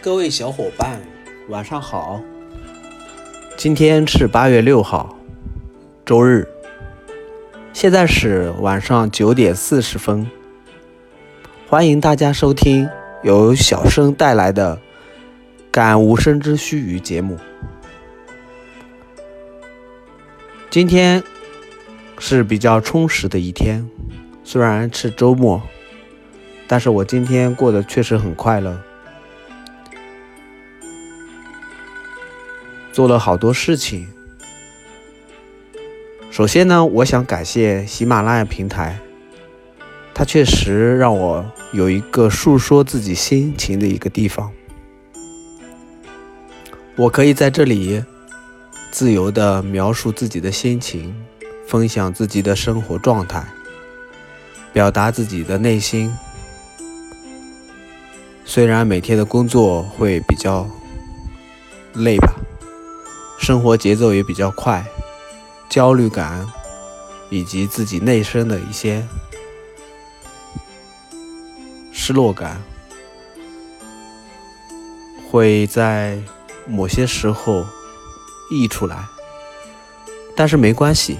[0.00, 1.00] 各位小伙伴，
[1.48, 2.22] 晚上好。
[3.56, 5.18] 今天是八月六号，
[6.06, 6.46] 周日。
[7.72, 10.30] 现在是晚上九点四十分。
[11.66, 12.88] 欢迎大家收听
[13.24, 14.76] 由小生带来的
[15.72, 17.36] 《感无声之须臾》节目。
[20.70, 21.20] 今天
[22.20, 23.84] 是比较充实的一天，
[24.44, 25.60] 虽然是周末，
[26.68, 28.80] 但是我今天过得确实很快乐。
[32.98, 34.08] 做了好多事情。
[36.32, 38.98] 首先呢，我想感谢喜马拉雅平台，
[40.12, 44.50] 它确实让我有一个诉说自己心情的一个地方。
[46.96, 48.02] 我可以在这里
[48.90, 51.14] 自由的描述自己的心情，
[51.68, 53.44] 分享自己的生活状态，
[54.72, 56.12] 表达自己的内心。
[58.44, 60.68] 虽然每天的工作会比较
[61.94, 62.34] 累吧。
[63.48, 64.84] 生活节奏也比较快，
[65.70, 66.46] 焦虑感
[67.30, 69.02] 以及自己内生的一些
[71.90, 72.62] 失落感，
[75.30, 76.20] 会在
[76.66, 77.64] 某些时候
[78.50, 79.02] 溢出来。
[80.36, 81.16] 但是没关系，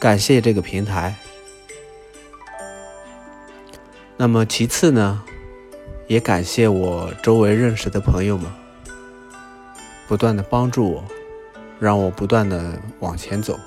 [0.00, 1.14] 感谢这个平台。
[4.16, 5.22] 那么其次呢，
[6.06, 8.50] 也感谢我周围认识的朋友们，
[10.08, 11.04] 不断的帮助我。
[11.82, 13.58] 让我不断的往前走，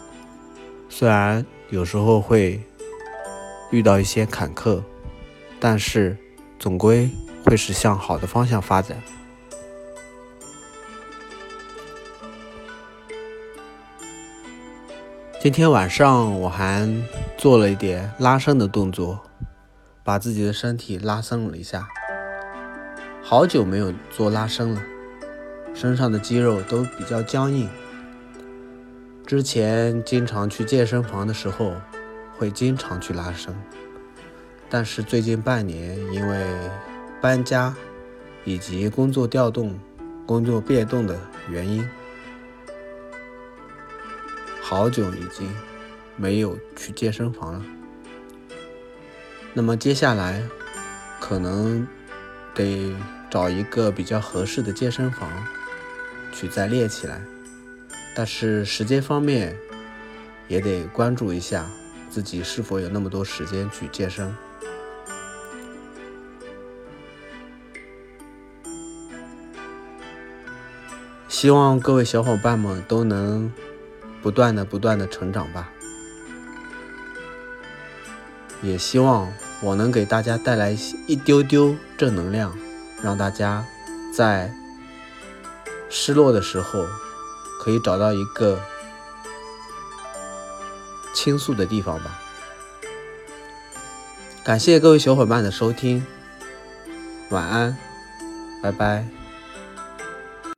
[0.87, 2.63] 虽然有时候会
[3.71, 4.81] 遇到一些坎坷，
[5.59, 6.15] 但是
[6.57, 7.09] 总归
[7.43, 8.97] 会是向好的方向发展。
[15.41, 16.89] 今天晚上我还
[17.37, 19.19] 做了一点拉伸的动作，
[20.05, 21.89] 把自己的身体拉伸了一下，
[23.21, 24.81] 好久没有做拉伸了，
[25.73, 27.69] 身上的肌肉都比较僵硬。
[29.25, 31.73] 之前经常去健身房的时候，
[32.37, 33.55] 会经常去拉伸，
[34.69, 36.45] 但是最近半年因为
[37.19, 37.73] 搬家
[38.43, 39.79] 以及工作调动、
[40.27, 41.19] 工作变动的
[41.49, 41.83] 原因，
[44.61, 45.51] 好久已经
[46.15, 47.65] 没有去健身房了。
[49.53, 50.43] 那么接下来
[51.19, 51.87] 可能
[52.53, 52.93] 得
[53.31, 55.27] 找一个比较合适的健身房
[56.31, 57.19] 去再练起来。
[58.17, 59.53] 但是时间方面，
[60.47, 61.69] 也得关注一下
[62.09, 64.33] 自己是否有那么多时间去健身。
[71.27, 73.51] 希望各位小伙伴们都能
[74.21, 75.69] 不断的、不断的成长吧。
[78.61, 79.29] 也希望
[79.61, 82.57] 我能给大家带来一丢丢正能量，
[83.03, 83.65] 让大家
[84.13, 84.49] 在
[85.89, 86.85] 失落的时候。
[87.65, 88.59] 可以找到一个
[91.15, 92.21] 倾诉的地方吧。
[94.43, 96.05] 感谢各位小伙伴的收听，
[97.31, 97.75] 晚安，
[98.61, 99.24] 拜拜。